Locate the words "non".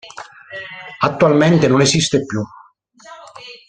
1.67-1.79